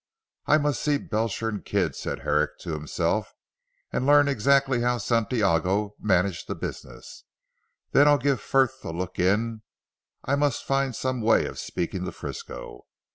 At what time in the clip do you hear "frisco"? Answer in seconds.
12.11-12.87